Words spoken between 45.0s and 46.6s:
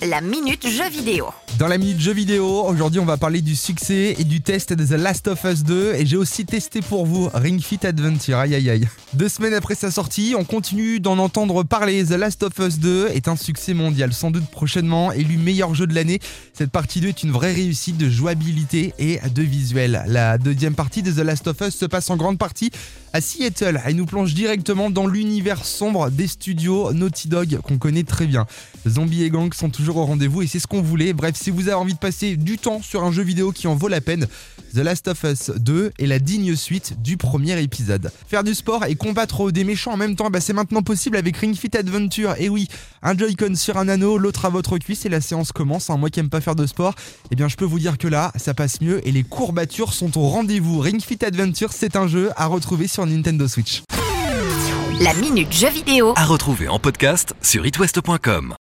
et la séance commence. Hein. Moi qui aime pas faire